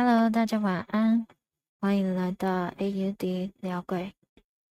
[0.00, 1.26] Hello，大家晚安，
[1.80, 4.14] 欢迎来到 AUD 聊鬼。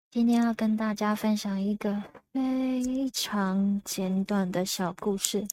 [0.10, 5.46] 今天要跟大家分享一个非常简短的小故事，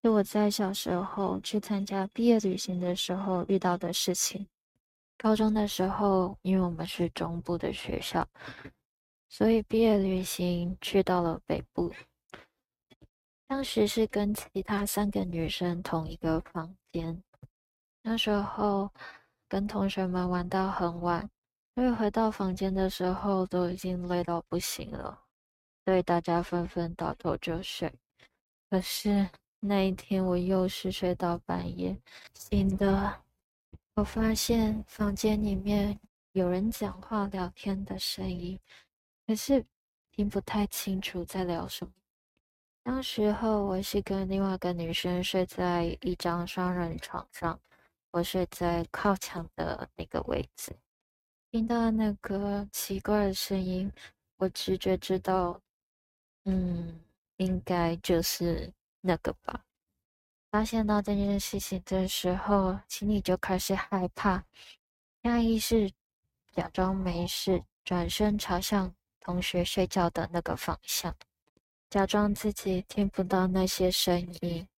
[0.00, 4.46] 是我在小时候去参加毕业旅行的时候遇到的事情。
[5.18, 8.28] 高中的时候，因为我们是中部的学校，
[9.28, 11.92] 所以毕业旅行去到了北部。
[13.48, 17.20] 当时是跟其他三个女生同一个房间。
[18.06, 18.90] 那时候
[19.48, 21.26] 跟同学们玩到很晚，
[21.74, 25.18] 所以回到房间的时候都已经累到不行了，
[25.86, 27.90] 所以大家纷纷倒头就睡。
[28.68, 29.26] 可是
[29.58, 31.98] 那一天我又是睡到半夜
[32.34, 33.22] 醒的，
[33.94, 35.98] 我发现房间里面
[36.32, 38.60] 有人讲话聊天的声音，
[39.26, 39.64] 可是
[40.10, 41.92] 听不太清楚在聊什么。
[42.82, 47.58] 当时候我是跟另外一个女生睡在一张双人床上。
[48.14, 50.72] 我睡在靠墙的那个位置，
[51.50, 53.90] 听到那个奇怪的声音，
[54.36, 55.60] 我直觉知道，
[56.44, 57.00] 嗯，
[57.38, 59.64] 应该就是那个吧。
[60.48, 64.44] 发现到这件事情的时候，心里就开始害怕，
[65.24, 65.90] 下意识
[66.52, 71.12] 假装没事，转身朝向同学睡觉的那个方向，
[71.90, 74.68] 假装自己听不到那些声音，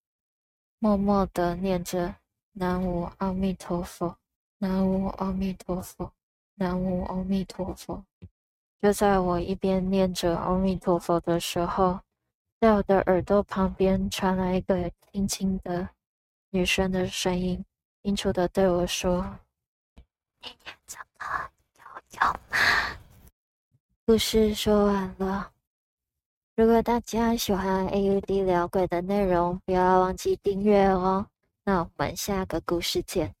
[0.79, 2.15] 默默的念着。
[2.59, 4.17] 南无阿弥陀佛，
[4.57, 6.11] 南无阿弥陀佛，
[6.55, 8.03] 南无阿弥陀佛。
[8.81, 11.99] 就在我一边念着阿弥陀佛的时候，
[12.59, 15.87] 在我的耳朵旁边传来一个轻轻的
[16.49, 17.63] 女生的声音，
[18.01, 19.37] 清楚的对我说
[20.41, 21.27] ：“你念这个
[21.77, 21.83] 有
[22.19, 22.97] 用吗？”
[24.03, 25.51] 故事说完了。
[26.55, 31.27] 如果大家喜欢 AUD 聊鬼的内容，不要忘记订阅哦。
[31.67, 33.35] 那我们下个故事见。